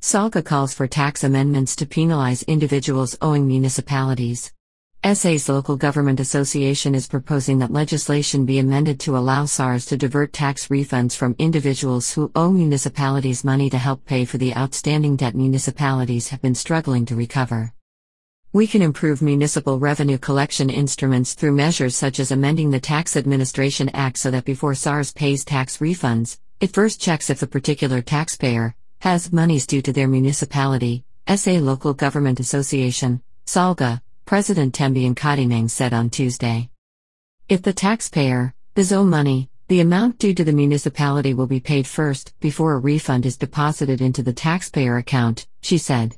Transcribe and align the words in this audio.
Salga 0.00 0.44
calls 0.44 0.72
for 0.72 0.86
tax 0.86 1.24
amendments 1.24 1.74
to 1.74 1.84
penalize 1.84 2.44
individuals 2.44 3.18
owing 3.20 3.48
municipalities. 3.48 4.52
SA's 5.02 5.48
Local 5.48 5.76
Government 5.76 6.20
Association 6.20 6.94
is 6.94 7.08
proposing 7.08 7.58
that 7.58 7.72
legislation 7.72 8.46
be 8.46 8.60
amended 8.60 9.00
to 9.00 9.16
allow 9.16 9.44
SARS 9.44 9.86
to 9.86 9.96
divert 9.96 10.32
tax 10.32 10.68
refunds 10.68 11.16
from 11.16 11.34
individuals 11.40 12.12
who 12.12 12.30
owe 12.36 12.52
municipalities 12.52 13.42
money 13.42 13.68
to 13.70 13.78
help 13.78 14.04
pay 14.04 14.24
for 14.24 14.38
the 14.38 14.54
outstanding 14.54 15.16
debt 15.16 15.34
municipalities 15.34 16.28
have 16.28 16.40
been 16.42 16.54
struggling 16.54 17.04
to 17.06 17.16
recover. 17.16 17.74
We 18.52 18.68
can 18.68 18.82
improve 18.82 19.20
municipal 19.20 19.80
revenue 19.80 20.18
collection 20.18 20.70
instruments 20.70 21.34
through 21.34 21.52
measures 21.52 21.96
such 21.96 22.20
as 22.20 22.30
amending 22.30 22.70
the 22.70 22.78
Tax 22.78 23.16
Administration 23.16 23.88
Act 23.88 24.18
so 24.18 24.30
that 24.30 24.44
before 24.44 24.76
SARS 24.76 25.12
pays 25.12 25.44
tax 25.44 25.78
refunds, 25.78 26.38
it 26.60 26.72
first 26.72 27.00
checks 27.00 27.30
if 27.30 27.40
the 27.40 27.48
particular 27.48 28.00
taxpayer 28.00 28.76
has 29.00 29.32
monies 29.32 29.66
due 29.66 29.80
to 29.80 29.92
their 29.92 30.08
municipality, 30.08 31.04
SA 31.32 31.52
Local 31.52 31.94
Government 31.94 32.40
Association, 32.40 33.22
SALGA, 33.46 34.02
President 34.24 34.74
Thembi 34.74 35.14
Nkadimeng 35.14 35.70
said 35.70 35.92
on 35.92 36.10
Tuesday. 36.10 36.68
If 37.48 37.62
the 37.62 37.72
taxpayer 37.72 38.54
owe 38.92 39.04
money, 39.04 39.50
the 39.68 39.80
amount 39.80 40.18
due 40.18 40.34
to 40.34 40.44
the 40.44 40.52
municipality 40.52 41.32
will 41.32 41.46
be 41.46 41.60
paid 41.60 41.86
first, 41.86 42.32
before 42.40 42.72
a 42.72 42.78
refund 42.78 43.24
is 43.24 43.36
deposited 43.36 44.00
into 44.00 44.22
the 44.22 44.32
taxpayer 44.32 44.96
account, 44.96 45.46
she 45.60 45.78
said. 45.78 46.16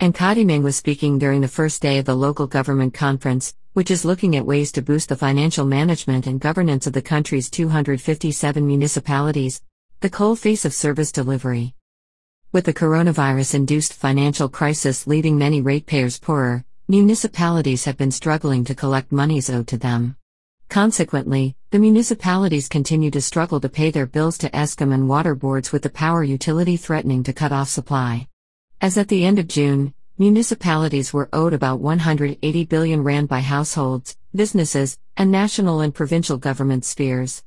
Nkadimeng 0.00 0.62
was 0.62 0.76
speaking 0.76 1.18
during 1.18 1.40
the 1.40 1.48
first 1.48 1.80
day 1.82 1.98
of 1.98 2.04
the 2.04 2.16
local 2.16 2.48
government 2.48 2.94
conference, 2.94 3.54
which 3.74 3.90
is 3.90 4.04
looking 4.04 4.34
at 4.34 4.46
ways 4.46 4.72
to 4.72 4.82
boost 4.82 5.08
the 5.08 5.16
financial 5.16 5.64
management 5.64 6.26
and 6.26 6.40
governance 6.40 6.86
of 6.86 6.94
the 6.94 7.02
country's 7.02 7.48
257 7.48 8.66
municipalities, 8.66 9.62
the 10.00 10.10
coal 10.10 10.34
face 10.34 10.64
of 10.64 10.74
service 10.74 11.12
delivery. 11.12 11.74
With 12.52 12.66
the 12.66 12.74
coronavirus 12.74 13.54
induced 13.54 13.94
financial 13.94 14.46
crisis 14.46 15.06
leaving 15.06 15.38
many 15.38 15.62
ratepayers 15.62 16.18
poorer, 16.18 16.66
municipalities 16.86 17.86
have 17.86 17.96
been 17.96 18.10
struggling 18.10 18.62
to 18.66 18.74
collect 18.74 19.10
monies 19.10 19.48
owed 19.48 19.68
to 19.68 19.78
them. 19.78 20.16
Consequently, 20.68 21.56
the 21.70 21.78
municipalities 21.78 22.68
continue 22.68 23.10
to 23.12 23.22
struggle 23.22 23.58
to 23.58 23.70
pay 23.70 23.90
their 23.90 24.04
bills 24.04 24.36
to 24.36 24.50
Eskom 24.50 24.92
and 24.92 25.08
water 25.08 25.34
boards 25.34 25.72
with 25.72 25.80
the 25.80 25.88
power 25.88 26.22
utility 26.22 26.76
threatening 26.76 27.22
to 27.22 27.32
cut 27.32 27.52
off 27.52 27.70
supply. 27.70 28.28
As 28.82 28.98
at 28.98 29.08
the 29.08 29.24
end 29.24 29.38
of 29.38 29.48
June, 29.48 29.94
municipalities 30.18 31.10
were 31.10 31.30
owed 31.32 31.54
about 31.54 31.80
180 31.80 32.64
billion 32.66 33.02
rand 33.02 33.30
by 33.30 33.40
households, 33.40 34.18
businesses, 34.34 34.98
and 35.16 35.32
national 35.32 35.80
and 35.80 35.94
provincial 35.94 36.36
government 36.36 36.84
spheres. 36.84 37.42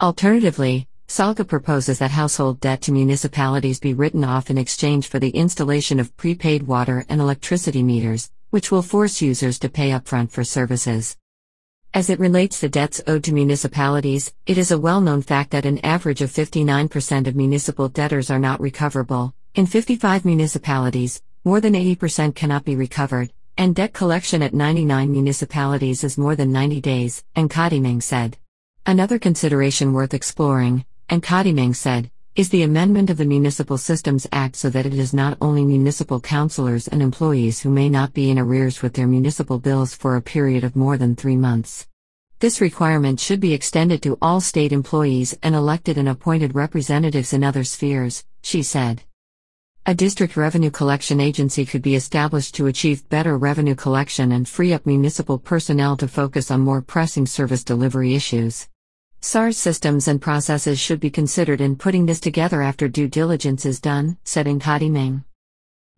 Alternatively, 0.00 0.86
Salga 1.10 1.44
proposes 1.44 1.98
that 1.98 2.12
household 2.12 2.60
debt 2.60 2.82
to 2.82 2.92
municipalities 2.92 3.80
be 3.80 3.94
written 3.94 4.22
off 4.22 4.48
in 4.48 4.56
exchange 4.56 5.08
for 5.08 5.18
the 5.18 5.30
installation 5.30 5.98
of 5.98 6.16
prepaid 6.16 6.68
water 6.68 7.04
and 7.08 7.20
electricity 7.20 7.82
meters, 7.82 8.30
which 8.50 8.70
will 8.70 8.80
force 8.80 9.20
users 9.20 9.58
to 9.58 9.68
pay 9.68 9.90
upfront 9.90 10.30
for 10.30 10.44
services. 10.44 11.16
As 11.92 12.10
it 12.10 12.20
relates 12.20 12.60
to 12.60 12.68
debts 12.68 13.00
owed 13.08 13.24
to 13.24 13.34
municipalities, 13.34 14.32
it 14.46 14.56
is 14.56 14.70
a 14.70 14.78
well 14.78 15.00
known 15.00 15.20
fact 15.20 15.50
that 15.50 15.66
an 15.66 15.84
average 15.84 16.22
of 16.22 16.30
59% 16.30 17.26
of 17.26 17.34
municipal 17.34 17.88
debtors 17.88 18.30
are 18.30 18.38
not 18.38 18.60
recoverable. 18.60 19.34
In 19.56 19.66
55 19.66 20.24
municipalities, 20.24 21.20
more 21.44 21.60
than 21.60 21.72
80% 21.72 22.36
cannot 22.36 22.64
be 22.64 22.76
recovered, 22.76 23.32
and 23.58 23.74
debt 23.74 23.92
collection 23.92 24.44
at 24.44 24.54
99 24.54 25.10
municipalities 25.10 26.04
is 26.04 26.16
more 26.16 26.36
than 26.36 26.52
90 26.52 26.80
days, 26.80 27.24
and 27.34 27.50
said. 28.00 28.38
Another 28.86 29.18
consideration 29.18 29.92
worth 29.92 30.14
exploring, 30.14 30.84
Nkadimeng 31.10 31.74
said, 31.74 32.08
is 32.36 32.50
the 32.50 32.62
amendment 32.62 33.10
of 33.10 33.16
the 33.16 33.24
Municipal 33.24 33.76
Systems 33.76 34.28
Act 34.30 34.54
so 34.54 34.70
that 34.70 34.86
it 34.86 34.94
is 34.94 35.12
not 35.12 35.36
only 35.40 35.64
municipal 35.64 36.20
councillors 36.20 36.86
and 36.86 37.02
employees 37.02 37.58
who 37.58 37.68
may 37.68 37.88
not 37.88 38.14
be 38.14 38.30
in 38.30 38.38
arrears 38.38 38.80
with 38.80 38.94
their 38.94 39.08
municipal 39.08 39.58
bills 39.58 39.92
for 39.92 40.14
a 40.14 40.22
period 40.22 40.62
of 40.62 40.76
more 40.76 40.96
than 40.96 41.16
three 41.16 41.36
months. 41.36 41.88
This 42.38 42.60
requirement 42.60 43.18
should 43.18 43.40
be 43.40 43.52
extended 43.52 44.04
to 44.04 44.18
all 44.22 44.40
state 44.40 44.70
employees 44.70 45.36
and 45.42 45.56
elected 45.56 45.98
and 45.98 46.08
appointed 46.08 46.54
representatives 46.54 47.32
in 47.32 47.42
other 47.42 47.64
spheres, 47.64 48.24
she 48.44 48.62
said. 48.62 49.02
A 49.86 49.94
district 49.94 50.36
revenue 50.36 50.70
collection 50.70 51.18
agency 51.18 51.66
could 51.66 51.82
be 51.82 51.96
established 51.96 52.54
to 52.54 52.68
achieve 52.68 53.08
better 53.08 53.36
revenue 53.36 53.74
collection 53.74 54.30
and 54.30 54.48
free 54.48 54.72
up 54.72 54.86
municipal 54.86 55.40
personnel 55.40 55.96
to 55.96 56.06
focus 56.06 56.52
on 56.52 56.60
more 56.60 56.80
pressing 56.80 57.26
service 57.26 57.64
delivery 57.64 58.14
issues. 58.14 58.68
SARS 59.22 59.58
systems 59.58 60.08
and 60.08 60.18
processes 60.18 60.80
should 60.80 60.98
be 60.98 61.10
considered 61.10 61.60
in 61.60 61.76
putting 61.76 62.06
this 62.06 62.20
together 62.20 62.62
after 62.62 62.88
due 62.88 63.06
diligence 63.06 63.66
is 63.66 63.78
done, 63.78 64.16
said 64.24 64.46
Nkadimeng. 64.46 65.24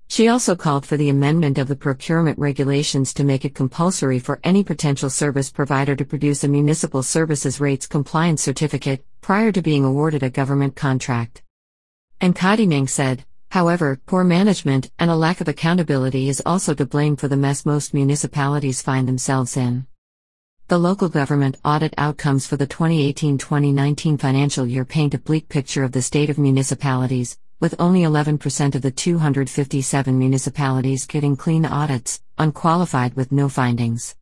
She 0.09 0.27
also 0.27 0.56
called 0.56 0.84
for 0.84 0.97
the 0.97 1.09
amendment 1.09 1.56
of 1.56 1.69
the 1.69 1.77
procurement 1.77 2.37
regulations 2.37 3.15
to 3.15 3.22
make 3.22 3.44
it 3.44 3.55
compulsory 3.55 4.19
for 4.19 4.41
any 4.43 4.65
potential 4.65 5.09
service 5.09 5.50
provider 5.50 5.94
to 5.94 6.05
produce 6.05 6.43
a 6.43 6.49
municipal 6.49 7.05
services 7.05 7.60
rates 7.60 7.87
compliance 7.87 8.43
certificate 8.43 9.05
prior 9.21 9.53
to 9.53 9.62
being 9.62 9.84
awarded 9.84 10.25
a 10.25 10.28
government 10.28 10.75
contract. 10.75 11.43
Nkadimeng 12.21 12.91
said, 12.91 13.25
however, 13.53 14.00
poor 14.04 14.25
management 14.25 14.91
and 14.99 15.12
a 15.12 15.16
lack 15.16 15.41
of 15.41 15.47
accountability 15.47 16.28
is 16.28 16.43
also 16.44 16.75
to 16.75 16.84
blame 16.84 17.15
for 17.15 17.28
the 17.28 17.37
mess 17.37 17.65
most 17.65 17.94
municipalities 17.94 18.83
find 18.83 19.06
themselves 19.06 19.56
in. 19.56 19.87
The 20.72 20.78
local 20.78 21.10
government 21.10 21.59
audit 21.66 21.93
outcomes 21.99 22.47
for 22.47 22.56
the 22.56 22.66
2018 22.66 23.37
2019 23.37 24.16
financial 24.16 24.66
year 24.66 24.87
paint 24.87 25.12
a 25.12 25.19
bleak 25.19 25.50
picture 25.50 25.84
of 25.84 25.93
the 25.93 26.00
state 26.00 26.31
of 26.31 26.38
municipalities, 26.38 27.37
with 27.60 27.75
only 27.78 28.05
11% 28.05 28.75
of 28.75 28.81
the 28.81 28.91
257 28.91 30.19
municipalities 30.19 31.05
getting 31.05 31.37
clean 31.37 31.66
audits, 31.66 32.22
unqualified 32.38 33.12
with 33.16 33.33
no 33.33 33.50
findings. 33.50 34.16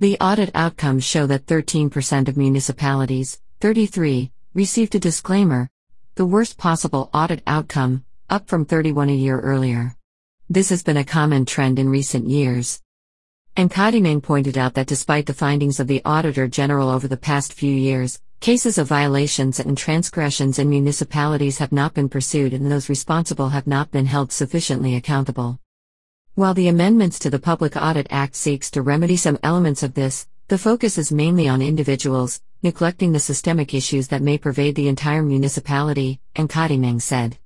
The 0.00 0.18
audit 0.20 0.50
outcomes 0.56 1.04
show 1.04 1.28
that 1.28 1.46
13% 1.46 2.26
of 2.26 2.36
municipalities, 2.36 3.40
33, 3.60 4.32
received 4.54 4.96
a 4.96 4.98
disclaimer, 4.98 5.70
the 6.16 6.26
worst 6.26 6.58
possible 6.58 7.10
audit 7.14 7.44
outcome, 7.46 8.04
up 8.28 8.48
from 8.48 8.64
31 8.64 9.08
a 9.08 9.12
year 9.12 9.38
earlier. 9.38 9.94
This 10.50 10.70
has 10.70 10.82
been 10.82 10.96
a 10.96 11.04
common 11.04 11.44
trend 11.44 11.78
in 11.78 11.88
recent 11.88 12.28
years. 12.28 12.81
Nkadimeng 13.54 14.22
pointed 14.22 14.56
out 14.56 14.72
that 14.74 14.86
despite 14.86 15.26
the 15.26 15.34
findings 15.34 15.78
of 15.78 15.86
the 15.86 16.00
Auditor 16.06 16.48
General 16.48 16.88
over 16.88 17.06
the 17.06 17.18
past 17.18 17.52
few 17.52 17.74
years, 17.74 18.18
cases 18.40 18.78
of 18.78 18.88
violations 18.88 19.60
and 19.60 19.76
transgressions 19.76 20.58
in 20.58 20.70
municipalities 20.70 21.58
have 21.58 21.70
not 21.70 21.92
been 21.92 22.08
pursued 22.08 22.54
and 22.54 22.72
those 22.72 22.88
responsible 22.88 23.50
have 23.50 23.66
not 23.66 23.90
been 23.90 24.06
held 24.06 24.32
sufficiently 24.32 24.96
accountable. 24.96 25.58
While 26.34 26.54
the 26.54 26.68
amendments 26.68 27.18
to 27.18 27.30
the 27.30 27.38
Public 27.38 27.76
Audit 27.76 28.06
Act 28.08 28.36
seeks 28.36 28.70
to 28.70 28.80
remedy 28.80 29.18
some 29.18 29.38
elements 29.42 29.82
of 29.82 29.92
this, 29.92 30.26
the 30.48 30.56
focus 30.56 30.96
is 30.96 31.12
mainly 31.12 31.46
on 31.46 31.60
individuals, 31.60 32.40
neglecting 32.62 33.12
the 33.12 33.20
systemic 33.20 33.74
issues 33.74 34.08
that 34.08 34.22
may 34.22 34.38
pervade 34.38 34.76
the 34.76 34.88
entire 34.88 35.22
municipality, 35.22 36.22
Nkadimeng 36.36 37.02
said. 37.02 37.36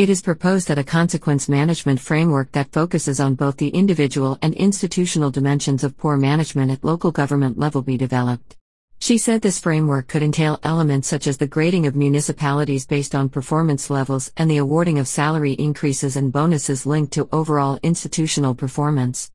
It 0.00 0.08
is 0.08 0.22
proposed 0.22 0.68
that 0.68 0.78
a 0.78 0.82
consequence 0.82 1.46
management 1.46 2.00
framework 2.00 2.52
that 2.52 2.72
focuses 2.72 3.20
on 3.20 3.34
both 3.34 3.58
the 3.58 3.68
individual 3.68 4.38
and 4.40 4.54
institutional 4.54 5.30
dimensions 5.30 5.84
of 5.84 5.98
poor 5.98 6.16
management 6.16 6.70
at 6.70 6.82
local 6.82 7.10
government 7.10 7.58
level 7.58 7.82
be 7.82 7.98
developed. 7.98 8.56
She 8.98 9.18
said 9.18 9.42
this 9.42 9.60
framework 9.60 10.08
could 10.08 10.22
entail 10.22 10.58
elements 10.62 11.06
such 11.06 11.26
as 11.26 11.36
the 11.36 11.46
grading 11.46 11.86
of 11.86 11.96
municipalities 11.96 12.86
based 12.86 13.14
on 13.14 13.28
performance 13.28 13.90
levels 13.90 14.32
and 14.38 14.50
the 14.50 14.56
awarding 14.56 14.98
of 14.98 15.06
salary 15.06 15.52
increases 15.52 16.16
and 16.16 16.32
bonuses 16.32 16.86
linked 16.86 17.12
to 17.12 17.28
overall 17.30 17.78
institutional 17.82 18.54
performance. 18.54 19.30